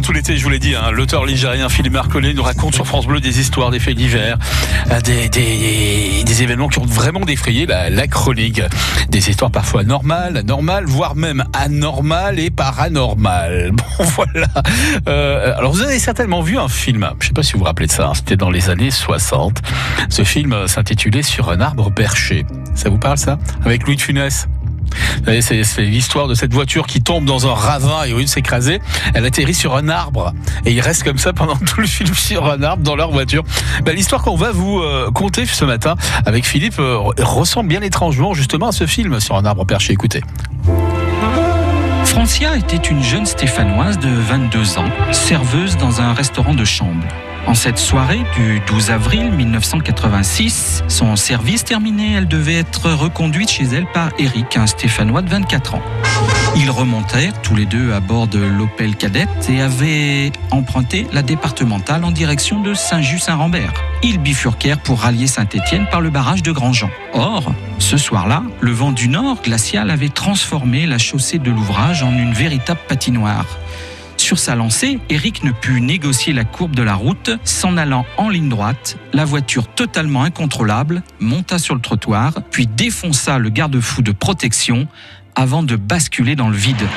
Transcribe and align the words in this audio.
tout 0.00 0.12
l'été, 0.12 0.36
je 0.36 0.42
vous 0.44 0.50
l'ai 0.50 0.58
dit. 0.58 0.74
Hein, 0.74 0.90
L'auteur 0.90 1.24
ligérien 1.24 1.68
Philippe 1.68 1.92
Marcollet 1.92 2.34
nous 2.34 2.42
raconte 2.42 2.74
sur 2.74 2.86
France 2.86 3.06
Bleu 3.06 3.20
des 3.20 3.40
histoires, 3.40 3.70
des 3.70 3.78
faits 3.78 3.96
divers, 3.96 4.36
euh, 4.90 5.00
des, 5.00 6.42
événements 6.42 6.68
qui 6.68 6.78
ont 6.78 6.86
vraiment 6.86 7.20
défrayé 7.20 7.66
la, 7.66 7.88
la 7.90 8.06
chronique. 8.06 8.60
Des 9.08 9.30
histoires 9.30 9.50
parfois 9.50 9.84
normales, 9.84 10.36
anormales, 10.38 10.84
voire 10.84 11.16
même 11.16 11.44
anormales 11.52 12.38
et 12.38 12.50
paranormales. 12.50 13.72
Bon, 13.98 14.04
voilà. 14.04 14.48
Euh, 15.08 15.54
alors, 15.56 15.72
vous 15.72 15.82
avez 15.82 15.98
certainement 15.98 16.40
vu 16.42 16.58
un 16.58 16.68
film. 16.68 17.08
Je 17.20 17.24
ne 17.24 17.28
sais 17.28 17.32
pas 17.32 17.42
si 17.42 17.52
vous 17.54 17.60
vous 17.60 17.64
rappelez 17.64 17.86
de 17.86 17.92
ça. 17.92 18.08
hein, 18.08 18.12
C'était 18.14 18.36
dans 18.36 18.50
les 18.50 18.68
années 18.68 18.90
60. 18.90 19.62
Ce 20.10 20.24
film 20.24 20.52
euh, 20.52 20.66
s'intitulait 20.66 21.22
Sur 21.22 21.50
un 21.50 21.60
arbre 21.60 21.90
perché. 21.90 22.44
Ça 22.74 22.90
vous 22.90 22.98
parle, 22.98 23.18
ça? 23.18 23.38
Avec 23.64 23.86
Louis 23.86 23.96
de 23.96 24.00
Funès 24.02 24.48
C'est 25.40 25.82
l'histoire 25.82 26.28
de 26.28 26.34
cette 26.34 26.52
voiture 26.52 26.86
qui 26.86 27.00
tombe 27.00 27.24
dans 27.24 27.46
un 27.46 27.54
ravin 27.54 28.04
et 28.04 28.12
au 28.12 28.18
lieu 28.18 28.24
de 28.24 28.28
s'écraser, 28.28 28.80
elle 29.14 29.24
atterrit 29.26 29.54
sur 29.54 29.76
un 29.76 29.88
arbre. 29.88 30.32
Et 30.64 30.72
il 30.72 30.80
reste 30.80 31.02
comme 31.02 31.18
ça 31.18 31.32
pendant 31.32 31.56
tout 31.56 31.80
le 31.80 31.86
film 31.86 32.14
sur 32.14 32.46
un 32.50 32.62
arbre 32.62 32.82
dans 32.82 32.96
leur 32.96 33.10
voiture. 33.10 33.44
Ben, 33.84 33.94
L'histoire 33.94 34.22
qu'on 34.22 34.36
va 34.36 34.52
vous 34.52 34.80
euh, 34.80 35.10
conter 35.10 35.46
ce 35.46 35.64
matin 35.64 35.94
avec 36.24 36.46
Philippe 36.46 36.78
euh, 36.78 36.98
ressemble 37.18 37.68
bien 37.68 37.82
étrangement 37.82 38.34
justement 38.34 38.68
à 38.68 38.72
ce 38.72 38.86
film 38.86 39.20
sur 39.20 39.36
un 39.36 39.44
arbre 39.44 39.64
perché. 39.64 39.92
Écoutez. 39.92 40.22
Francia 42.04 42.56
était 42.56 42.76
une 42.76 43.02
jeune 43.02 43.26
stéphanoise 43.26 43.98
de 43.98 44.08
22 44.08 44.78
ans, 44.78 44.90
serveuse 45.12 45.76
dans 45.76 46.00
un 46.00 46.14
restaurant 46.14 46.54
de 46.54 46.64
chambre. 46.64 47.04
En 47.46 47.54
cette 47.54 47.78
soirée 47.78 48.24
du 48.34 48.60
12 48.66 48.90
avril 48.90 49.30
1986, 49.30 50.82
son 50.88 51.14
service 51.14 51.62
terminé, 51.62 52.14
elle 52.14 52.26
devait 52.26 52.56
être 52.56 52.90
reconduite 52.90 53.50
chez 53.50 53.64
elle 53.64 53.86
par 53.86 54.10
Eric, 54.18 54.56
un 54.56 54.66
stéphanois 54.66 55.22
de 55.22 55.30
24 55.30 55.76
ans. 55.76 55.82
Ils 56.56 56.70
remontèrent 56.70 57.40
tous 57.42 57.54
les 57.54 57.66
deux 57.66 57.92
à 57.92 58.00
bord 58.00 58.26
de 58.26 58.40
l'Opel 58.40 58.96
Cadette 58.96 59.48
et 59.48 59.60
avaient 59.60 60.32
emprunté 60.50 61.06
la 61.12 61.22
départementale 61.22 62.04
en 62.04 62.10
direction 62.10 62.60
de 62.60 62.74
Saint-Just-Saint-Rambert. 62.74 63.74
Ils 64.02 64.18
bifurquèrent 64.18 64.80
pour 64.80 65.00
rallier 65.00 65.28
Saint-Étienne 65.28 65.86
par 65.88 66.00
le 66.00 66.10
barrage 66.10 66.42
de 66.42 66.50
Grandjean. 66.50 66.90
Or, 67.12 67.52
ce 67.78 67.96
soir-là, 67.96 68.42
le 68.60 68.72
vent 68.72 68.90
du 68.90 69.08
nord 69.08 69.40
glacial 69.42 69.90
avait 69.90 70.08
transformé 70.08 70.84
la 70.86 70.98
chaussée 70.98 71.38
de 71.38 71.50
l'ouvrage 71.52 72.02
en 72.02 72.12
une 72.12 72.32
véritable 72.32 72.80
patinoire. 72.88 73.46
Sur 74.16 74.38
sa 74.38 74.54
lancée, 74.54 74.98
Eric 75.08 75.44
ne 75.44 75.52
put 75.52 75.80
négocier 75.80 76.32
la 76.32 76.44
courbe 76.44 76.74
de 76.74 76.82
la 76.82 76.94
route. 76.94 77.30
S'en 77.44 77.76
allant 77.76 78.06
en 78.16 78.28
ligne 78.28 78.48
droite, 78.48 78.96
la 79.12 79.24
voiture 79.24 79.68
totalement 79.68 80.22
incontrôlable 80.22 81.02
monta 81.20 81.58
sur 81.58 81.74
le 81.74 81.80
trottoir, 81.80 82.32
puis 82.50 82.66
défonça 82.66 83.38
le 83.38 83.50
garde-fou 83.50 84.02
de 84.02 84.12
protection 84.12 84.88
avant 85.36 85.62
de 85.62 85.76
basculer 85.76 86.34
dans 86.34 86.48
le 86.48 86.56
vide. 86.56 86.88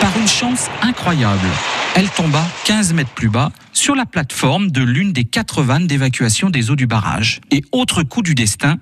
Par 0.00 0.16
une 0.16 0.28
chance 0.28 0.68
incroyable, 0.82 1.48
elle 1.96 2.08
tomba 2.08 2.46
15 2.64 2.92
mètres 2.94 3.10
plus 3.10 3.28
bas 3.28 3.50
sur 3.72 3.96
la 3.96 4.06
plateforme 4.06 4.70
de 4.70 4.82
l'une 4.82 5.12
des 5.12 5.24
quatre 5.24 5.62
vannes 5.62 5.88
d'évacuation 5.88 6.48
des 6.48 6.70
eaux 6.70 6.76
du 6.76 6.86
barrage. 6.86 7.40
Et 7.50 7.64
autre 7.72 8.04
coup 8.04 8.22
du 8.22 8.34
destin, 8.34 8.78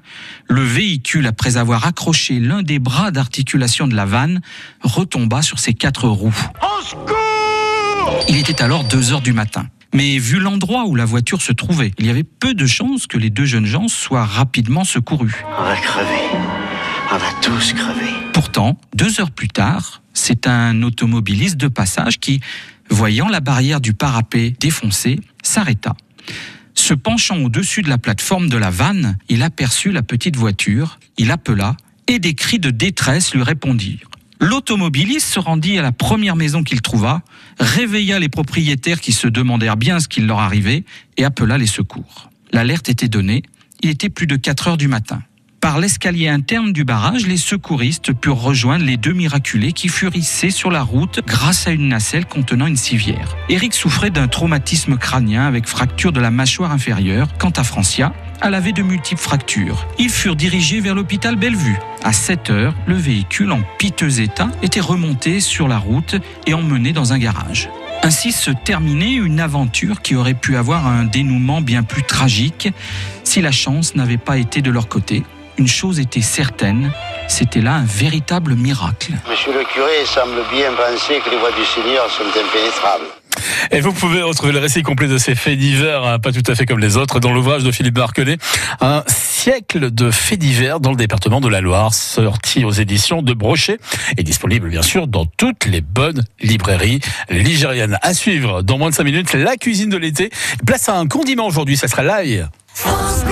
le 0.48 0.62
véhicule, 0.62 1.26
après 1.26 1.56
avoir 1.56 1.86
accroché 1.86 2.40
l'un 2.40 2.62
des 2.62 2.78
bras 2.78 3.10
d'articulation 3.10 3.86
de 3.86 3.94
la 3.94 4.04
vanne, 4.04 4.42
retomba 4.82 5.40
sur 5.40 5.58
ses 5.58 5.72
quatre 5.72 6.08
roues. 6.08 6.34
Il 8.28 8.36
était 8.36 8.62
alors 8.62 8.84
2 8.84 9.12
heures 9.12 9.22
du 9.22 9.32
matin. 9.32 9.66
Mais 9.94 10.18
vu 10.18 10.38
l'endroit 10.38 10.86
où 10.86 10.94
la 10.94 11.04
voiture 11.04 11.40
se 11.40 11.52
trouvait, 11.52 11.92
il 11.98 12.06
y 12.06 12.10
avait 12.10 12.24
peu 12.24 12.54
de 12.54 12.66
chances 12.66 13.06
que 13.06 13.16
les 13.16 13.30
deux 13.30 13.44
jeunes 13.44 13.66
gens 13.66 13.88
soient 13.88 14.24
rapidement 14.24 14.84
secourus. 14.84 15.44
On 15.58 15.62
va 15.62 15.76
crever. 15.76 16.22
On 17.12 17.16
va 17.16 17.32
tous 17.40 17.72
crever. 17.72 18.10
Pourtant, 18.32 18.78
deux 18.94 19.20
heures 19.20 19.30
plus 19.30 19.48
tard, 19.48 20.02
c'est 20.12 20.46
un 20.46 20.82
automobiliste 20.82 21.56
de 21.56 21.68
passage 21.68 22.18
qui, 22.18 22.40
voyant 22.90 23.28
la 23.28 23.40
barrière 23.40 23.80
du 23.80 23.94
parapet 23.94 24.54
défoncée, 24.60 25.20
s'arrêta. 25.42 25.94
Se 26.74 26.92
penchant 26.92 27.38
au-dessus 27.38 27.82
de 27.82 27.88
la 27.88 27.96
plateforme 27.96 28.48
de 28.48 28.58
la 28.58 28.70
vanne, 28.70 29.16
il 29.28 29.42
aperçut 29.42 29.92
la 29.92 30.02
petite 30.02 30.36
voiture, 30.36 30.98
il 31.16 31.30
appela, 31.30 31.76
et 32.06 32.18
des 32.18 32.34
cris 32.34 32.58
de 32.58 32.70
détresse 32.70 33.34
lui 33.34 33.42
répondirent. 33.42 34.10
L'automobiliste 34.40 35.26
se 35.28 35.40
rendit 35.40 35.78
à 35.78 35.82
la 35.82 35.92
première 35.92 36.36
maison 36.36 36.62
qu'il 36.62 36.82
trouva, 36.82 37.22
réveilla 37.58 38.18
les 38.18 38.28
propriétaires 38.28 39.00
qui 39.00 39.12
se 39.12 39.28
demandèrent 39.28 39.76
bien 39.76 39.98
ce 40.00 40.08
qu'il 40.08 40.26
leur 40.26 40.40
arrivait 40.40 40.84
et 41.16 41.24
appela 41.24 41.58
les 41.58 41.66
secours. 41.66 42.30
L'alerte 42.52 42.88
était 42.88 43.08
donnée, 43.08 43.42
il 43.82 43.90
était 43.90 44.10
plus 44.10 44.26
de 44.26 44.36
4 44.36 44.68
heures 44.68 44.76
du 44.76 44.88
matin. 44.88 45.22
Par 45.60 45.80
l'escalier 45.80 46.28
interne 46.28 46.72
du 46.72 46.84
barrage, 46.84 47.26
les 47.26 47.38
secouristes 47.38 48.12
purent 48.12 48.40
rejoindre 48.40 48.84
les 48.84 48.96
deux 48.96 49.12
miraculés 49.12 49.72
qui 49.72 49.88
furent 49.88 50.14
hissés 50.14 50.50
sur 50.50 50.70
la 50.70 50.82
route 50.82 51.20
grâce 51.26 51.66
à 51.66 51.72
une 51.72 51.88
nacelle 51.88 52.26
contenant 52.26 52.66
une 52.66 52.76
civière. 52.76 53.34
Eric 53.48 53.74
souffrait 53.74 54.10
d'un 54.10 54.28
traumatisme 54.28 54.96
crânien 54.96 55.44
avec 55.44 55.66
fracture 55.66 56.12
de 56.12 56.20
la 56.20 56.30
mâchoire 56.30 56.70
inférieure. 56.70 57.28
Quant 57.38 57.50
à 57.50 57.64
Francia, 57.64 58.12
avait 58.54 58.72
de 58.72 58.82
multiples 58.82 59.20
fractures. 59.20 59.86
Ils 59.98 60.10
furent 60.10 60.36
dirigés 60.36 60.80
vers 60.80 60.94
l'hôpital 60.94 61.36
Bellevue. 61.36 61.78
À 62.02 62.12
7 62.12 62.50
heures, 62.50 62.74
le 62.86 62.94
véhicule 62.94 63.52
en 63.52 63.60
piteux 63.78 64.20
état 64.20 64.48
était 64.62 64.80
remonté 64.80 65.40
sur 65.40 65.68
la 65.68 65.78
route 65.78 66.16
et 66.46 66.54
emmené 66.54 66.92
dans 66.92 67.12
un 67.12 67.18
garage. 67.18 67.68
Ainsi 68.02 68.32
se 68.32 68.50
terminait 68.50 69.14
une 69.14 69.40
aventure 69.40 70.02
qui 70.02 70.14
aurait 70.14 70.34
pu 70.34 70.56
avoir 70.56 70.86
un 70.86 71.04
dénouement 71.04 71.60
bien 71.60 71.82
plus 71.82 72.04
tragique 72.04 72.68
si 73.24 73.40
la 73.40 73.50
chance 73.50 73.94
n'avait 73.94 74.18
pas 74.18 74.36
été 74.36 74.62
de 74.62 74.70
leur 74.70 74.88
côté. 74.88 75.24
Une 75.58 75.66
chose 75.66 75.98
était 75.98 76.20
certaine, 76.20 76.92
c'était 77.28 77.62
là 77.62 77.74
un 77.76 77.84
véritable 77.84 78.54
miracle. 78.54 79.14
Monsieur 79.28 79.54
le 79.54 79.64
curé 79.64 80.04
semble 80.04 80.42
bien 80.52 80.70
penser 80.72 81.20
que 81.24 81.30
les 81.30 81.38
voies 81.38 81.52
du 81.52 81.64
Seigneur 81.64 82.08
sont 82.10 82.28
impénétrables. 82.28 83.06
Et 83.70 83.80
vous 83.80 83.92
pouvez 83.92 84.22
retrouver 84.22 84.52
le 84.52 84.58
récit 84.58 84.82
complet 84.82 85.08
de 85.08 85.18
ces 85.18 85.34
faits 85.34 85.58
divers, 85.58 86.04
hein, 86.04 86.18
pas 86.18 86.32
tout 86.32 86.42
à 86.46 86.54
fait 86.54 86.66
comme 86.66 86.78
les 86.78 86.96
autres, 86.96 87.20
dans 87.20 87.32
l'ouvrage 87.32 87.64
de 87.64 87.70
Philippe 87.70 87.98
Marcollet, 87.98 88.38
Un 88.80 89.02
siècle 89.08 89.90
de 89.90 90.10
faits 90.10 90.38
divers 90.38 90.80
dans 90.80 90.90
le 90.90 90.96
département 90.96 91.40
de 91.40 91.48
la 91.48 91.60
Loire, 91.60 91.94
sorti 91.94 92.64
aux 92.64 92.72
éditions 92.72 93.22
de 93.22 93.32
Brochet 93.32 93.78
et 94.16 94.22
disponible 94.22 94.68
bien 94.68 94.82
sûr 94.82 95.06
dans 95.06 95.26
toutes 95.26 95.66
les 95.66 95.80
bonnes 95.80 96.24
librairies 96.40 97.00
ligériennes. 97.30 97.98
À 98.02 98.14
suivre 98.14 98.62
dans 98.62 98.78
moins 98.78 98.90
de 98.90 98.94
5 98.94 99.04
minutes, 99.04 99.32
la 99.34 99.56
cuisine 99.56 99.90
de 99.90 99.96
l'été. 99.96 100.30
Place 100.66 100.88
à 100.88 100.96
un 100.96 101.06
condiment 101.06 101.46
aujourd'hui, 101.46 101.76
ça 101.76 101.88
sera 101.88 102.02
l'ail. 102.02 102.46
France 102.74 103.24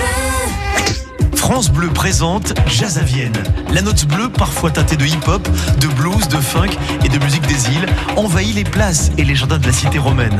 présente 2.05 2.53
Jazz 2.67 2.97
à 2.99 3.01
Vienne. 3.01 3.33
La 3.71 3.81
note 3.81 4.05
bleue, 4.05 4.29
parfois 4.29 4.69
teintée 4.69 4.95
de 4.95 5.05
hip-hop, 5.05 5.47
de 5.79 5.87
blues, 5.87 6.27
de 6.27 6.37
funk 6.37 6.69
et 7.03 7.09
de 7.09 7.17
musique 7.23 7.45
des 7.47 7.69
îles, 7.69 7.87
envahit 8.15 8.53
les 8.53 8.63
places 8.63 9.11
et 9.17 9.23
les 9.23 9.33
jardins 9.33 9.57
de 9.57 9.65
la 9.65 9.73
cité 9.73 9.97
romaine. 9.97 10.39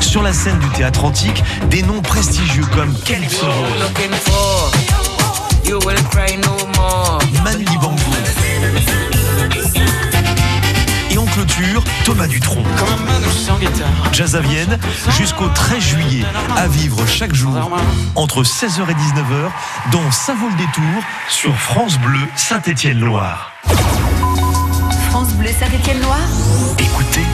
Sur 0.00 0.22
la 0.22 0.32
scène 0.32 0.58
du 0.58 0.68
théâtre 0.68 1.04
antique, 1.04 1.42
des 1.70 1.82
noms 1.82 2.02
prestigieux 2.02 2.66
comme 2.74 2.94
Calypso 3.04 3.46
Rose, 3.46 3.80
looking 3.80 4.10
Thomas 12.04 12.26
Dutronc. 12.26 12.64
Jazz 14.12 14.36
à 14.36 14.40
Vienne 14.40 14.78
jusqu'au 15.08 15.48
13 15.48 15.80
juillet, 15.80 16.24
à 16.54 16.68
vivre 16.68 17.06
chaque 17.06 17.34
jour 17.34 17.70
entre 18.14 18.42
16h 18.42 18.82
et 18.90 18.92
19h 18.92 19.50
dans 19.90 20.10
Ça 20.10 20.34
vaut 20.34 20.48
le 20.48 20.56
détour 20.56 21.02
sur 21.30 21.56
France 21.56 21.98
Bleu 21.98 22.20
Saint-Étienne-Loire. 22.36 23.52
France 25.08 25.32
Bleu 25.32 25.48
Saint-Étienne-Loire, 25.58 26.28
Écoutez, 26.78 27.24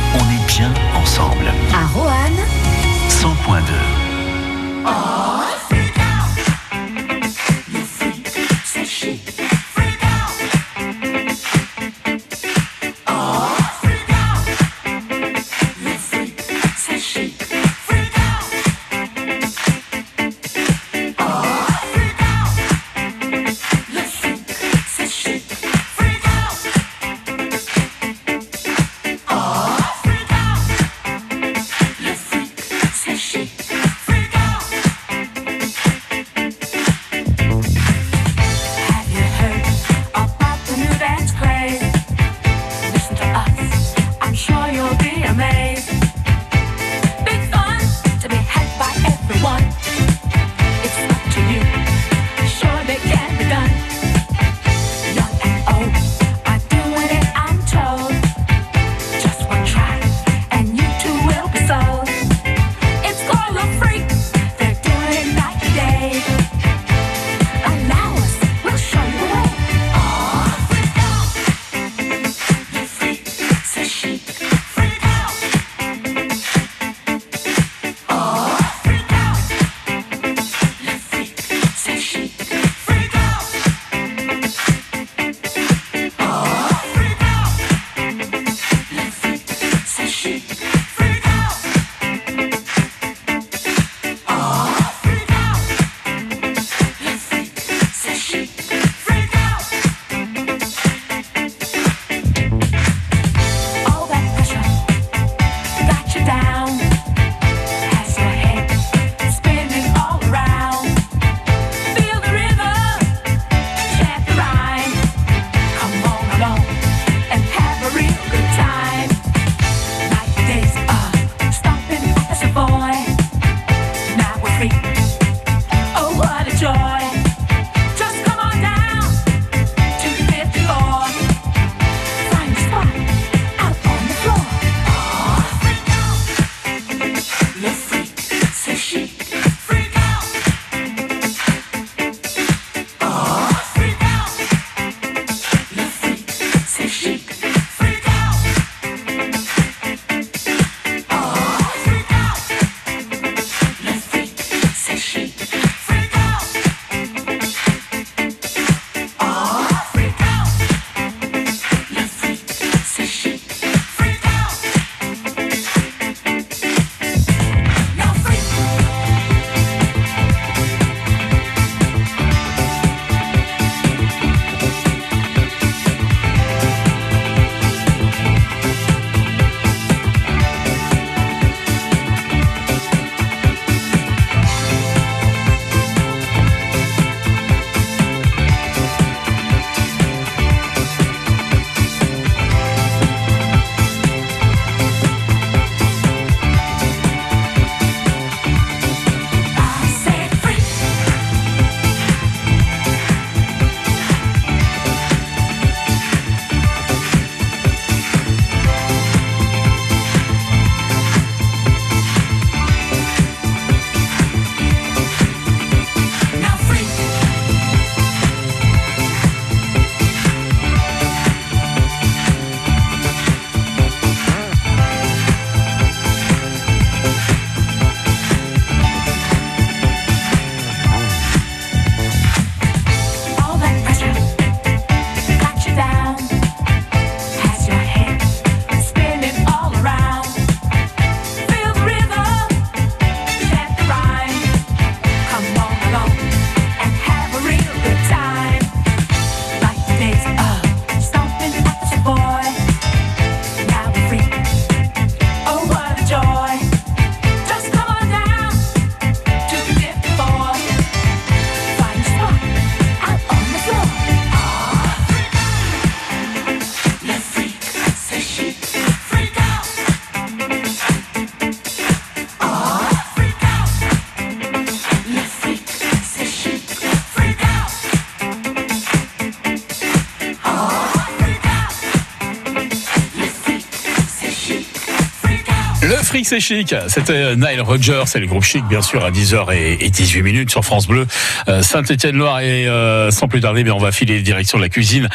fric, 286.22 286.26
c'est 286.26 286.40
chic. 286.40 286.74
C'était 286.88 287.36
Nile 287.36 287.60
Rogers, 287.60 288.04
c'est 288.06 288.20
le 288.20 288.26
groupe 288.26 288.44
chic, 288.44 288.64
bien 288.66 288.82
sûr, 288.82 289.04
à 289.04 289.10
10h 289.10 289.52
et 289.54 289.90
18 289.90 290.22
minutes 290.22 290.50
sur 290.50 290.64
France 290.64 290.86
Bleu, 290.86 291.06
euh, 291.48 291.62
Saint-Étienne-Loire. 291.62 292.40
Et 292.40 292.66
euh, 292.66 293.10
sans 293.10 293.28
plus 293.28 293.40
tarder, 293.40 293.68
on 293.70 293.78
va 293.78 293.92
filer 293.92 294.20
direction 294.20 294.58
de 294.58 294.62
la 294.62 294.68
cuisine 294.68 295.08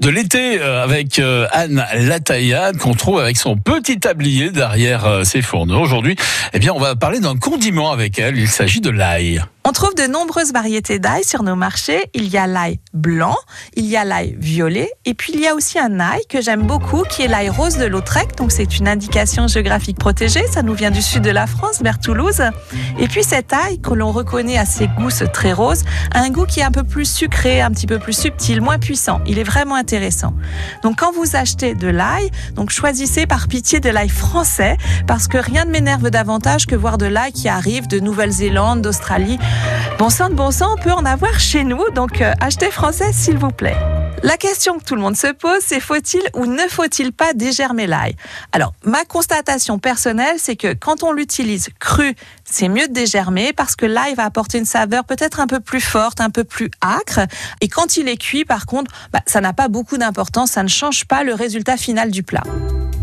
de 0.00 0.08
l'été 0.08 0.60
euh, 0.60 0.82
avec 0.82 1.20
Anne 1.52 1.84
Lataillade, 1.94 2.78
qu'on 2.78 2.94
trouve 2.94 3.20
avec 3.20 3.36
son 3.36 3.56
petit 3.56 3.98
tablier 3.98 4.50
derrière 4.50 5.24
ses 5.24 5.42
fourneaux. 5.42 5.80
Aujourd'hui, 5.80 6.16
eh 6.52 6.58
bien, 6.58 6.72
on 6.72 6.80
va 6.80 6.96
parler 6.96 7.20
d'un 7.20 7.36
condiment 7.36 7.92
avec 7.92 8.18
elle. 8.18 8.38
Il 8.38 8.48
s'agit 8.48 8.80
de 8.80 8.90
l'ail. 8.90 9.42
On 9.62 9.72
trouve 9.72 9.94
de 9.94 10.06
nombreuses 10.06 10.52
variétés 10.54 10.98
d'ail 10.98 11.22
sur 11.22 11.42
nos 11.42 11.54
marchés. 11.54 12.10
Il 12.14 12.28
y 12.28 12.38
a 12.38 12.46
l'ail 12.46 12.80
blanc, 12.94 13.36
il 13.76 13.84
y 13.84 13.96
a 13.96 14.04
l'ail 14.04 14.34
violet, 14.38 14.90
et 15.04 15.12
puis 15.12 15.32
il 15.34 15.40
y 15.40 15.46
a 15.46 15.54
aussi 15.54 15.78
un 15.78 16.00
ail 16.00 16.22
que 16.28 16.40
j'aime 16.40 16.62
beaucoup, 16.62 17.02
qui 17.02 17.22
est 17.22 17.28
l'ail 17.28 17.50
rose 17.50 17.76
de 17.76 17.84
Lautrec. 17.84 18.36
Donc 18.36 18.52
c'est 18.52 18.78
une 18.78 18.88
indication 18.88 19.48
géographique 19.48 19.98
protégée. 19.98 20.46
Ça 20.50 20.62
nous 20.62 20.72
vient 20.72 20.90
du 20.90 21.02
sud 21.02 21.22
de 21.22 21.30
la 21.30 21.46
France, 21.46 21.82
vers 21.82 22.00
Toulouse. 22.00 22.42
Et 22.98 23.06
puis 23.06 23.22
cet 23.22 23.52
ail 23.52 23.80
que 23.80 23.92
l'on 23.92 24.12
reconnaît 24.12 24.56
à 24.56 24.64
ses 24.64 24.88
gousses 24.88 25.24
très 25.32 25.52
roses, 25.52 25.84
a 26.14 26.20
un 26.20 26.30
goût 26.30 26.46
qui 26.46 26.60
est 26.60 26.64
un 26.64 26.72
peu 26.72 26.84
plus 26.84 27.04
sucré, 27.04 27.60
un 27.60 27.70
petit 27.70 27.86
peu 27.86 27.98
plus 27.98 28.14
subtil, 28.14 28.62
moins 28.62 28.78
puissant. 28.78 29.20
Il 29.26 29.38
est 29.38 29.44
vraiment 29.44 29.74
intéressant. 29.74 30.32
Donc 30.82 30.98
quand 31.00 31.12
vous 31.12 31.36
achetez 31.36 31.74
de 31.74 31.88
l'ail, 31.88 32.30
donc 32.54 32.70
choisissez 32.70 33.26
par 33.26 33.46
pitié 33.46 33.78
de 33.78 33.90
l'ail 33.90 34.08
français, 34.08 34.78
parce 35.06 35.28
que 35.28 35.36
rien 35.36 35.66
ne 35.66 35.70
m'énerve 35.70 36.08
davantage 36.08 36.66
que 36.66 36.74
voir 36.74 36.96
de 36.96 37.06
l'ail 37.06 37.32
qui 37.32 37.48
arrive 37.48 37.86
de 37.88 38.00
Nouvelle-Zélande, 38.00 38.80
d'Australie 38.80 39.38
Bon 39.98 40.08
sang 40.08 40.30
de 40.30 40.34
bon 40.34 40.50
sang, 40.50 40.74
on 40.78 40.82
peut 40.82 40.92
en 40.92 41.04
avoir 41.04 41.38
chez 41.38 41.62
nous, 41.62 41.82
donc 41.94 42.22
euh, 42.22 42.32
achetez 42.40 42.70
français 42.70 43.12
s'il 43.12 43.36
vous 43.36 43.50
plaît. 43.50 43.76
La 44.22 44.36
question 44.36 44.78
que 44.78 44.84
tout 44.84 44.94
le 44.94 45.00
monde 45.00 45.16
se 45.16 45.32
pose, 45.32 45.60
c'est 45.64 45.80
faut-il 45.80 46.22
ou 46.34 46.44
ne 46.44 46.68
faut-il 46.68 47.12
pas 47.12 47.32
dégermer 47.32 47.86
l'ail? 47.86 48.16
Alors, 48.52 48.74
ma 48.84 49.04
constatation 49.04 49.78
personnelle, 49.78 50.36
c'est 50.38 50.56
que 50.56 50.74
quand 50.74 51.02
on 51.02 51.12
l'utilise 51.12 51.70
cru, 51.78 52.14
c'est 52.44 52.68
mieux 52.68 52.86
de 52.86 52.92
dégermer 52.92 53.52
parce 53.54 53.76
que 53.76 53.86
l'ail 53.86 54.14
va 54.14 54.24
apporter 54.24 54.58
une 54.58 54.66
saveur 54.66 55.04
peut-être 55.04 55.40
un 55.40 55.46
peu 55.46 55.60
plus 55.60 55.80
forte, 55.80 56.20
un 56.20 56.30
peu 56.30 56.44
plus 56.44 56.70
âcre. 56.82 57.20
Et 57.62 57.68
quand 57.68 57.96
il 57.96 58.08
est 58.08 58.18
cuit, 58.18 58.44
par 58.44 58.66
contre, 58.66 58.90
bah, 59.12 59.20
ça 59.24 59.40
n'a 59.40 59.54
pas 59.54 59.68
beaucoup 59.68 59.96
d'importance, 59.96 60.50
ça 60.52 60.62
ne 60.62 60.68
change 60.68 61.06
pas 61.06 61.24
le 61.24 61.32
résultat 61.32 61.78
final 61.78 62.10
du 62.10 62.22
plat. 62.22 62.42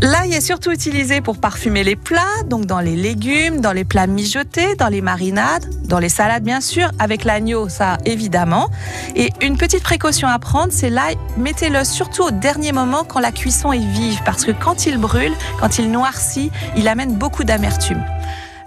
L'ail 0.00 0.32
est 0.32 0.40
surtout 0.40 0.70
utilisé 0.70 1.20
pour 1.20 1.38
parfumer 1.38 1.82
les 1.82 1.96
plats, 1.96 2.44
donc 2.46 2.66
dans 2.66 2.78
les 2.78 2.94
légumes, 2.94 3.60
dans 3.60 3.72
les 3.72 3.84
plats 3.84 4.06
mijotés, 4.06 4.76
dans 4.76 4.86
les 4.86 5.00
marinades, 5.00 5.66
dans 5.86 5.98
les 5.98 6.08
salades 6.08 6.44
bien 6.44 6.60
sûr, 6.60 6.92
avec 7.00 7.24
l'agneau, 7.24 7.68
ça 7.68 7.98
évidemment. 8.04 8.70
Et 9.16 9.32
une 9.42 9.56
petite 9.56 9.82
précaution 9.82 10.28
à 10.28 10.38
prendre, 10.38 10.72
c'est 10.72 10.88
l'ail, 10.88 11.16
mettez-le 11.36 11.82
surtout 11.82 12.22
au 12.22 12.30
dernier 12.30 12.70
moment 12.70 13.02
quand 13.02 13.18
la 13.18 13.32
cuisson 13.32 13.72
est 13.72 13.78
vive, 13.78 14.22
parce 14.24 14.44
que 14.44 14.52
quand 14.52 14.86
il 14.86 14.98
brûle, 14.98 15.32
quand 15.58 15.80
il 15.80 15.90
noircit, 15.90 16.52
il 16.76 16.86
amène 16.86 17.14
beaucoup 17.14 17.42
d'amertume. 17.42 18.04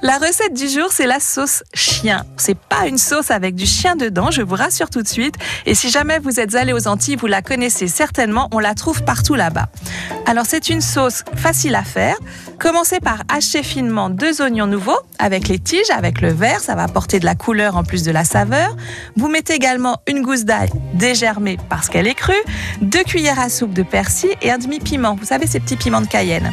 La 0.04 0.18
recette 0.18 0.56
du 0.56 0.68
jour, 0.68 0.88
c'est 0.92 1.06
la 1.06 1.20
sauce 1.20 1.64
chien. 1.76 2.26
C'est 2.36 2.58
pas 2.58 2.88
une 2.88 2.98
sauce 2.98 3.30
avec 3.30 3.54
du 3.54 3.68
chien 3.68 3.96
dedans, 3.96 4.32
je 4.32 4.42
vous 4.42 4.56
rassure 4.56 4.90
tout 4.90 5.04
de 5.04 5.08
suite. 5.08 5.36
Et 5.68 5.76
si 5.76 5.92
jamais 5.92 6.18
vous 6.18 6.40
êtes 6.40 6.56
allé 6.56 6.74
aux 6.74 6.88
Antilles, 6.88 7.18
vous 7.18 7.28
la 7.28 7.44
connaissez 7.44 7.88
certainement, 7.88 8.50
on 8.52 8.58
la 8.58 8.74
trouve 8.74 9.04
partout 9.04 9.36
là-bas. 9.36 9.70
Alors 10.26 10.46
c'est 10.46 10.70
une 10.70 10.82
sauce 10.82 11.24
facile 11.36 11.76
à 11.76 11.84
faire. 11.84 12.16
Commencez 12.58 13.00
par 13.00 13.24
hacher 13.28 13.64
finement 13.64 14.10
deux 14.10 14.42
oignons 14.42 14.68
nouveaux 14.68 15.00
avec 15.20 15.48
les 15.48 15.60
tiges, 15.60 15.90
avec 15.90 16.22
le 16.22 16.32
verre, 16.32 16.60
ça 16.60 16.76
va 16.76 16.84
apporter 16.84 17.20
de 17.20 17.26
la 17.26 17.36
couleur 17.36 17.76
en 17.76 17.84
plus 17.84 18.04
de 18.04 18.12
la 18.12 18.24
saveur. 18.24 18.76
Vous 19.16 19.28
mettez 19.28 19.54
également 19.54 20.00
une 20.08 20.22
gousse 20.22 20.46
d'ail 20.46 20.70
dégermée 20.94 21.58
parce 21.70 21.90
qu'elle 21.90 22.08
est 22.08 22.14
crue, 22.14 22.34
deux 22.82 23.04
cuillères 23.04 23.40
à 23.40 23.50
soupe 23.50 23.74
de 23.74 23.84
persil 23.84 24.30
et 24.42 24.52
un 24.52 24.58
demi-piment. 24.58 25.16
Vous 25.16 25.26
savez 25.26 25.48
ces 25.48 25.60
petits 25.60 25.76
piments 25.76 26.02
de 26.02 26.08
Cayenne. 26.08 26.52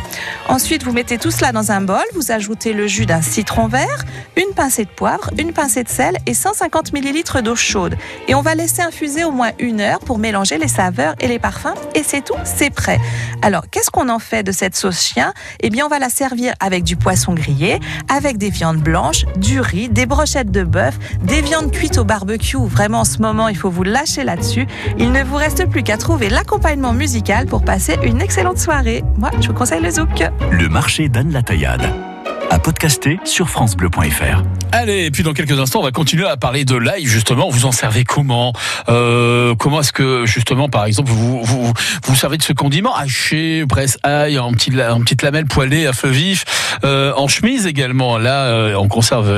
Ensuite, 0.48 0.82
vous 0.82 0.92
mettez 0.92 1.18
tout 1.18 1.30
cela 1.30 1.52
dans 1.52 1.72
un 1.72 1.80
bol, 1.80 2.04
vous 2.14 2.32
ajoutez 2.32 2.72
le 2.72 2.86
jus 2.86 3.06
d'un 3.06 3.22
citron 3.22 3.68
vert, 3.68 4.04
une 4.36 4.54
pincée 4.54 4.84
de 4.84 4.90
poivre, 4.90 5.30
une 5.38 5.52
pincée 5.52 5.84
de 5.84 5.88
sel 5.88 6.16
et 6.26 6.34
150 6.34 6.92
ml 6.92 7.42
d'eau 7.42 7.56
chaude. 7.56 7.96
Et 8.28 8.34
on 8.34 8.42
va 8.42 8.54
laisser 8.54 8.82
infuser 8.82 9.24
au 9.24 9.30
moins 9.30 9.52
une 9.58 9.80
heure 9.80 10.00
pour 10.00 10.18
mélanger 10.18 10.58
les 10.58 10.68
saveurs 10.68 11.14
et 11.20 11.28
les 11.28 11.38
parfums. 11.38 11.74
Et 11.94 12.02
c'est 12.02 12.24
tout, 12.24 12.34
c'est 12.44 12.70
prêt. 12.70 12.98
Alors, 13.42 13.70
qu'est-ce 13.70 13.90
qu'on 13.90 14.08
en 14.08 14.18
fait 14.18 14.42
de 14.42 14.52
cette 14.52 14.76
sauce 14.76 15.00
chien? 15.00 15.32
Eh 15.60 15.70
bien, 15.70 15.86
on 15.86 15.88
va 15.88 15.98
la 15.98 16.08
servir 16.08 16.54
avec 16.60 16.84
du 16.84 16.96
poisson 16.96 17.34
grillé, 17.34 17.78
avec 18.08 18.36
des 18.36 18.50
viandes 18.50 18.78
blanches, 18.78 19.26
du 19.36 19.60
riz, 19.60 19.88
des 19.88 20.06
brochettes 20.06 20.50
de 20.50 20.64
bœuf, 20.64 20.98
des 21.22 21.40
viandes 21.40 21.70
cuites 21.70 21.98
au 21.98 22.04
barbecue. 22.04 22.56
Vraiment, 22.56 23.00
en 23.00 23.04
ce 23.04 23.18
moment, 23.18 23.48
il 23.48 23.56
faut 23.56 23.70
vous 23.70 23.84
lâcher 23.84 24.24
là-dessus. 24.24 24.66
Il 24.98 25.12
ne 25.12 25.22
vous 25.22 25.36
reste 25.36 25.68
plus 25.68 25.82
qu'à 25.82 25.96
trouver 25.96 26.28
l'accompagnement 26.28 26.92
musical 26.92 27.46
pour 27.46 27.64
passer 27.64 27.96
une 28.02 28.20
excellente 28.20 28.58
soirée. 28.58 29.04
Moi, 29.16 29.30
je 29.40 29.48
vous 29.48 29.54
conseille 29.54 29.82
le 29.82 29.90
zouk. 29.90 30.24
Le 30.50 30.68
marché 30.68 31.08
d'Anne 31.08 31.32
la 31.32 31.42
Taillade 31.42 32.07
à 32.50 32.58
podcaster 32.58 33.18
sur 33.24 33.48
francebleu.fr. 33.48 34.42
Allez, 34.72 35.06
et 35.06 35.10
puis 35.10 35.22
dans 35.22 35.32
quelques 35.32 35.58
instants, 35.58 35.80
on 35.80 35.84
va 35.84 35.92
continuer 35.92 36.26
à 36.26 36.36
parler 36.36 36.64
de 36.64 36.76
l'ail, 36.76 37.04
justement. 37.06 37.48
Vous 37.48 37.64
en 37.64 37.72
servez 37.72 38.04
comment? 38.04 38.52
Euh, 38.88 39.54
Comment 39.58 39.80
est-ce 39.80 39.92
que, 39.92 40.26
justement, 40.26 40.68
par 40.68 40.84
exemple, 40.84 41.10
vous, 41.10 41.42
vous, 41.42 42.14
servez 42.14 42.36
de 42.36 42.42
ce 42.42 42.52
condiment? 42.52 42.94
Haché, 42.94 43.64
presse 43.68 43.98
ail, 44.02 44.38
en, 44.38 44.52
petit, 44.52 44.72
en 44.82 45.00
petite 45.00 45.22
lamelle 45.22 45.46
poêlée 45.46 45.86
à 45.86 45.92
feu 45.92 46.08
vif, 46.08 46.44
euh, 46.84 47.12
en 47.16 47.28
chemise 47.28 47.66
également. 47.66 48.18
Là, 48.18 48.44
euh, 48.44 48.74
on 48.74 48.88
conserve 48.88 49.28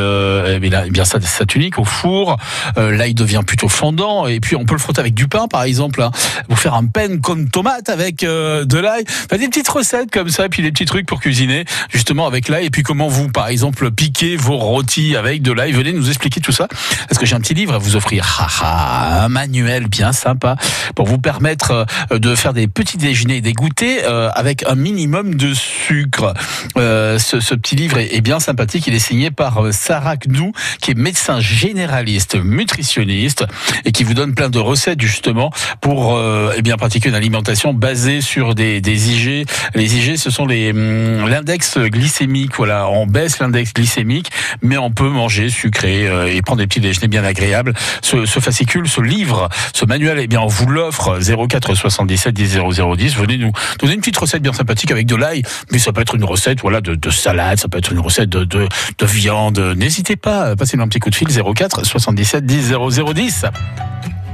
eh 0.47 0.59
bien, 0.59 0.83
eh 0.87 0.91
bien 0.91 1.05
sa, 1.05 1.21
sa, 1.21 1.47
tunique 1.47 1.79
au 1.79 1.85
four. 1.85 2.37
L'ail 2.77 3.15
devient 3.15 3.43
plutôt 3.47 3.69
fondant, 3.69 4.27
et 4.27 4.41
puis 4.41 4.57
on 4.57 4.65
peut 4.65 4.75
le 4.75 4.81
frotter 4.81 5.01
avec 5.01 5.15
du 5.15 5.29
pain, 5.29 5.47
par 5.49 5.63
exemple. 5.63 6.03
Hein. 6.03 6.11
Vous 6.49 6.57
faire 6.57 6.75
un 6.75 6.87
pain 6.87 7.19
comme 7.19 7.49
tomate 7.49 7.89
avec 7.89 8.21
de 8.21 8.79
l'ail. 8.79 9.05
Des 9.31 9.49
petites 9.49 9.69
recettes 9.69 10.11
comme 10.11 10.29
ça, 10.29 10.47
et 10.47 10.49
puis 10.49 10.63
des 10.63 10.73
petits 10.73 10.85
trucs 10.85 11.07
pour 11.07 11.21
cuisiner, 11.21 11.65
justement, 11.91 12.27
avec 12.27 12.49
l'ail. 12.49 12.67
Et 12.67 12.71
puis 12.71 12.83
comment 12.83 13.00
vous, 13.09 13.29
par 13.29 13.49
exemple, 13.49 13.91
piquez 13.91 14.37
vos 14.37 14.57
rôtis 14.57 15.17
avec 15.17 15.43
de 15.43 15.53
l'ail. 15.53 15.73
Venez 15.73 15.93
nous 15.93 16.09
expliquer 16.09 16.41
tout 16.41 16.53
ça. 16.53 16.69
Parce 17.09 17.19
que 17.19 17.27
j'ai 17.27 17.35
un 17.35 17.41
petit 17.41 17.55
livre 17.55 17.75
à 17.75 17.79
vous 17.79 17.97
offrir. 17.97 18.51
un 18.63 19.29
manuel 19.29 19.89
bien 19.89 20.13
sympa 20.13 20.57
pour 20.95 21.07
vous 21.07 21.19
permettre 21.19 21.87
euh, 22.13 22.19
de 22.19 22.35
faire 22.35 22.53
des 22.53 22.69
petits 22.69 22.99
déjeuners 22.99 23.37
et 23.37 23.41
des 23.41 23.53
goûters 23.53 24.03
euh, 24.05 24.31
avec 24.35 24.65
un 24.67 24.75
minimum 24.75 25.35
de 25.35 25.55
sucre. 25.55 26.35
Euh, 26.77 27.19
ce, 27.19 27.55
petit 27.55 27.77
livre 27.77 27.99
est, 27.99 28.21
bien 28.21 28.41
sympathique. 28.41 28.87
Il 28.87 28.95
est 28.95 28.99
signé 28.99 29.31
par 29.31 29.73
Sarah 29.73 30.17
Gnou, 30.17 30.53
qui 30.81 30.93
est 30.93 30.95
médecin 30.95 31.41
généraliste, 31.41 32.37
nutritionniste 32.37 33.45
et 33.85 33.93
qui 33.93 34.05
vous 34.05 34.15
donne 34.15 34.35
plein 34.35 34.51
de 34.51 34.59
recettes 34.59 35.01
justement 35.01 35.51
pour 35.81 36.21
eh 36.57 36.63
bien 36.63 36.77
pratiquer 36.77 37.09
une 37.09 37.15
alimentation 37.15 37.73
basée 37.73 38.21
sur 38.21 38.55
des, 38.55 38.81
des 38.81 39.13
IG. 39.13 39.47
Les 39.75 39.97
IG, 39.97 40.17
ce 40.17 40.31
sont 40.31 40.47
les 40.47 40.71
hum, 40.71 41.29
l'index 41.29 41.79
glycémique. 41.79 42.53
Voilà, 42.57 42.89
on 42.93 43.07
baisse 43.07 43.39
l'index 43.39 43.73
glycémique, 43.73 44.31
mais 44.63 44.77
on 44.77 44.91
peut 44.91 45.09
manger 45.09 45.51
sucré 45.51 46.09
euh, 46.09 46.33
et 46.33 46.43
prendre 46.43 46.61
des 46.61 46.67
petits 46.67 46.81
déjeuners 46.81 47.09
bien 47.09 47.25
agréables. 47.25 47.75
Ce, 48.03 48.25
fascicule, 48.27 48.89
ce 48.89 49.01
livre, 49.01 49.49
ce 49.75 49.85
manuel, 49.85 50.19
eh 50.21 50.27
bien, 50.27 50.41
on 50.41 50.47
vous 50.47 50.67
l'offre 50.67 51.19
04 51.21 51.75
77 51.75 52.35
10 52.35 52.59
0010. 52.75 53.17
Venez 53.17 53.39
nous 53.39 53.53
donner 53.79 53.95
une 53.95 54.01
petite 54.01 54.17
recette 54.17 54.43
bien 54.43 54.53
sympathique 54.53 54.91
avec 54.91 55.07
de 55.07 55.17
l'ail, 55.17 55.43
mais 55.73 55.79
ça 55.79 55.93
peut 55.93 56.01
être 56.01 56.15
une 56.15 56.25
recette, 56.25 56.61
voilà, 56.61 56.81
de, 56.81 56.95
de 56.95 57.11
salade, 57.11 57.59
ça 57.59 57.69
peut 57.69 57.79
être 57.79 57.93
une 57.93 58.01
recette 58.01 58.29
de 58.31 58.69
viande. 59.03 59.59
N'hésitez 59.77 60.17
pas, 60.17 60.57
passez-nous 60.57 60.83
un 60.83 60.89
petit 60.89 61.01
coup 61.01 61.11
de 61.11 61.15
fil 61.15 61.29
04 61.29 61.85
77 61.85 62.47
10 62.47 62.75
0010. 62.91 63.47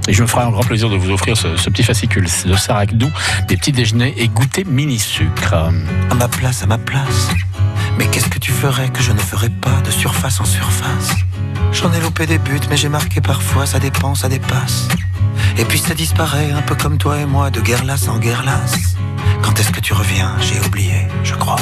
Et 0.08 0.12
je 0.12 0.22
me 0.22 0.26
ferai 0.26 0.42
un 0.42 0.50
grand 0.50 0.62
plaisir 0.62 0.88
de 0.88 0.96
vous 0.96 1.10
offrir 1.10 1.36
ce, 1.36 1.48
petit 1.68 1.82
fascicule 1.82 2.28
de 2.44 2.56
Sarah 2.56 2.86
Dou, 2.86 3.10
des 3.48 3.56
petits 3.56 3.72
déjeuners 3.72 4.14
et 4.16 4.28
goûter 4.28 4.64
mini 4.64 4.98
sucre. 4.98 5.54
À 5.54 6.14
ma 6.14 6.28
place, 6.28 6.62
à 6.62 6.66
ma 6.66 6.78
place. 6.78 7.28
Mais 7.98 8.06
qu'est-ce 8.06 8.28
que 8.28 8.38
tu 8.38 8.52
ferais 8.52 8.88
que 8.90 9.02
je 9.02 9.12
ne 9.12 9.18
ferais 9.18 9.48
pas 9.48 9.80
de 9.84 9.90
surface 9.90 10.40
en 10.40 10.44
surface? 10.44 11.10
J'en 11.72 11.92
ai 11.92 12.00
loupé 12.00 12.26
des 12.26 12.38
buts, 12.38 12.60
mais 12.70 12.76
j'ai 12.76 12.88
marqué 12.88 13.20
parfois, 13.20 13.66
ça 13.66 13.78
dépend, 13.80 14.14
ça 14.14 14.28
dépasse. 14.28 14.88
Et 15.58 15.64
puis 15.64 15.78
ça 15.78 15.94
disparaît, 15.94 16.52
un 16.52 16.62
peu 16.62 16.74
comme 16.74 16.98
toi 16.98 17.18
et 17.18 17.26
moi, 17.26 17.50
de 17.50 17.60
guerre 17.60 17.84
lasse 17.84 18.08
en 18.08 18.18
guerre 18.18 18.44
lasse. 18.44 18.96
Quand 19.42 19.58
est-ce 19.58 19.70
que 19.70 19.80
tu 19.80 19.92
reviens? 19.92 20.36
J'ai 20.40 20.60
oublié, 20.66 21.08
je 21.24 21.34
crois. 21.34 21.60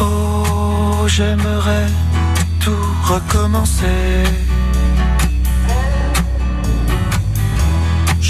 Oh, 0.00 1.06
j'aimerais 1.06 1.86
tout 2.60 2.86
recommencer. 3.04 4.24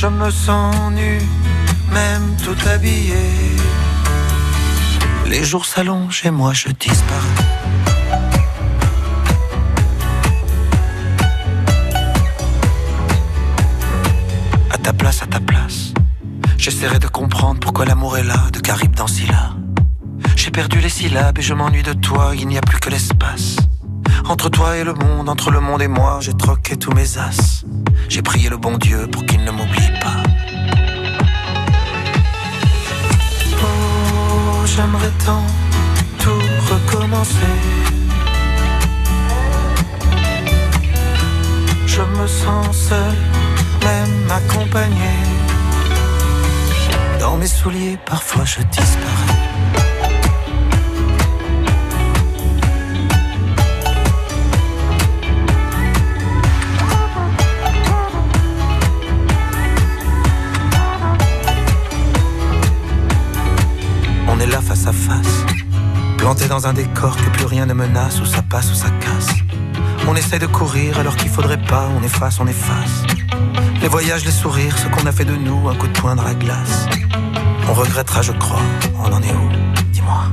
Je 0.03 0.09
me 0.09 0.31
sens 0.33 0.75
nu, 0.91 1.21
même 1.93 2.35
tout 2.45 2.57
habillé. 2.69 3.15
Les 5.27 5.45
jours 5.45 5.65
s'allongent 5.65 6.23
et 6.25 6.33
moi 6.33 6.53
je 6.53 6.71
disparais. 6.71 7.21
À 14.71 14.79
ta 14.79 14.93
place, 14.93 15.23
à 15.23 15.27
ta 15.27 15.39
place. 15.39 15.95
J'essaierai 16.59 16.99
de 16.99 17.07
comprendre 17.07 17.61
pourquoi 17.61 17.85
l'amour 17.85 18.19
est 18.19 18.25
là, 18.25 18.51
de 18.53 18.59
Caribe 18.59 18.97
dans 18.97 19.07
Scylla. 19.07 19.51
J'ai 20.35 20.51
perdu 20.51 20.81
les 20.81 20.89
syllabes 20.89 21.39
et 21.39 21.43
je 21.43 21.55
m'ennuie 21.55 21.85
de 21.85 21.93
toi, 21.93 22.33
il 22.35 22.49
n'y 22.49 22.59
a 22.59 22.61
plus 22.61 22.81
que 22.81 22.91
l'espace. 22.91 23.55
Entre 24.29 24.49
toi 24.49 24.77
et 24.77 24.85
le 24.85 24.95
monde, 24.95 25.29
entre 25.29 25.51
le 25.51 25.61
monde 25.61 25.83
et 25.83 25.89
moi, 25.89 26.19
j'ai 26.21 26.33
troqué 26.35 26.77
tous 26.77 26.93
mes 26.93 27.19
as. 27.19 27.65
J'ai 28.09 28.23
prié 28.23 28.49
le 28.49 28.57
bon 28.57 28.79
Dieu 28.79 29.07
pour 29.11 29.25
qu'il 29.27 29.43
ne 29.45 29.51
m'oublie 29.51 29.91
pas. 30.01 30.23
J'aimerais 34.65 35.13
tant 35.27 35.45
tout 36.19 36.43
recommencer. 36.71 37.55
Je 41.87 42.01
me 42.01 42.27
sens 42.27 42.75
seul, 42.75 43.17
même 43.85 44.31
accompagné. 44.31 45.13
Dans 47.21 47.37
mes 47.37 47.47
souliers, 47.47 47.99
parfois 48.07 48.45
je 48.47 48.63
disparais. 48.63 49.92
Dans 66.35 66.67
un 66.67 66.73
décor 66.73 67.17
que 67.17 67.29
plus 67.31 67.45
rien 67.45 67.67
ne 67.67 67.75
menace, 67.75 68.21
où 68.21 68.25
ça 68.25 68.43
passe 68.43 68.71
ou 68.71 68.75
ça 68.75 68.89
casse. 69.01 69.35
On 70.09 70.17
essaie 70.17 70.39
de 70.39 70.47
courir 70.47 70.99
alors 70.99 71.15
qu'il 71.17 71.29
faudrait 71.29 71.63
pas, 71.63 71.89
on 71.97 72.03
efface, 72.03 72.41
on 72.41 72.47
efface. 72.47 73.05
Les 73.83 73.89
voyages, 73.89 74.25
les 74.25 74.31
sourires, 74.33 74.77
ce 74.79 74.89
qu'on 74.89 75.07
a 75.07 75.13
fait 75.13 75.27
de 75.27 75.35
nous, 75.35 75.69
un 75.69 75.75
coup 75.75 75.87
de 75.87 75.93
poing 75.93 76.17
dans 76.17 76.23
la 76.23 76.35
glace. 76.35 76.87
On 77.69 77.75
regrettera, 77.75 78.23
je 78.23 78.33
crois, 78.33 78.63
on 78.99 79.13
en 79.13 79.23
est 79.23 79.33
où? 79.33 79.49
Dis-moi. 79.93 80.25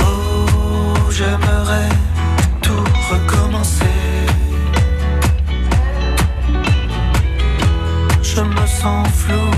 Oh, 0.00 1.10
j'aimerais 1.10 1.88
tout 2.60 2.84
recommencer. 3.10 3.86
Je 8.22 8.40
me 8.40 8.66
sens 8.66 9.08
flou, 9.08 9.50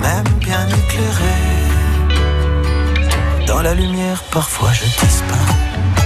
même 0.00 0.28
bien 0.38 0.66
éclairé. 0.68 1.59
Dans 3.50 3.62
la 3.62 3.74
lumière, 3.74 4.22
parfois 4.30 4.72
je 4.72 4.84
disparais. 4.84 5.99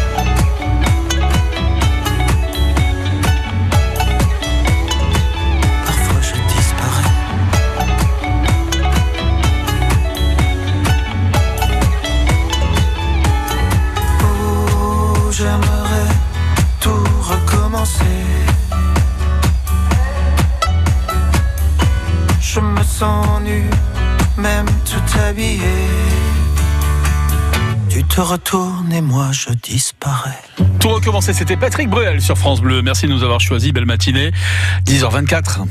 Te 28.14 28.20
retournes 28.20 28.92
et 28.92 29.00
moi 29.00 29.30
je 29.32 29.50
disparais. 29.50 30.38
Tout 30.78 30.90
recommencer, 30.90 31.32
c'était 31.32 31.56
Patrick 31.56 31.88
Bruel 31.88 32.20
sur 32.20 32.38
France 32.38 32.60
Bleu. 32.60 32.80
Merci 32.80 33.06
de 33.06 33.12
nous 33.12 33.24
avoir 33.24 33.40
choisi. 33.40 33.72
Belle 33.72 33.86
matinée. 33.86 34.30
10h24. 34.84 35.64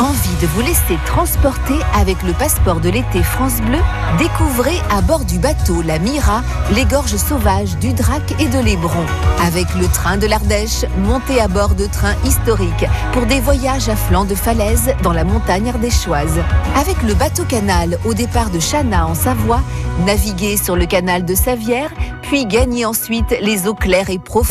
Envie 0.00 0.34
de 0.42 0.48
vous 0.48 0.60
laisser 0.60 0.98
transporter 1.06 1.78
avec 1.94 2.20
le 2.24 2.32
passeport 2.32 2.80
de 2.80 2.88
l'été 2.88 3.22
France 3.22 3.60
Bleu 3.60 3.78
Découvrez 4.18 4.76
à 4.90 5.00
bord 5.00 5.24
du 5.24 5.38
bateau 5.38 5.82
La 5.82 6.00
Mira 6.00 6.42
les 6.74 6.84
gorges 6.84 7.16
sauvages 7.16 7.76
du 7.78 7.92
Drac 7.92 8.22
et 8.40 8.48
de 8.48 8.58
l'Hébron. 8.58 9.06
Avec 9.46 9.72
le 9.76 9.86
train 9.86 10.16
de 10.16 10.26
l'Ardèche, 10.26 10.84
montez 10.98 11.40
à 11.40 11.46
bord 11.46 11.76
de 11.76 11.86
trains 11.86 12.16
historiques 12.24 12.86
pour 13.12 13.26
des 13.26 13.38
voyages 13.38 13.88
à 13.88 13.94
flanc 13.94 14.24
de 14.24 14.34
falaise 14.34 14.92
dans 15.02 15.12
la 15.12 15.22
montagne 15.22 15.68
ardéchoise. 15.68 16.40
Avec 16.74 17.00
le 17.02 17.14
bateau 17.14 17.44
canal 17.44 17.98
au 18.04 18.14
départ 18.14 18.50
de 18.50 18.58
Chana 18.58 19.06
en 19.06 19.14
Savoie, 19.14 19.62
naviguez 20.06 20.56
sur 20.56 20.74
le 20.74 20.86
canal 20.86 21.24
de 21.24 21.36
Savière, 21.36 21.90
puis 22.22 22.46
gagnez 22.46 22.84
ensuite 22.84 23.36
les 23.40 23.68
eaux 23.68 23.74
claires 23.74 24.10
et 24.10 24.18
profondes 24.18 24.34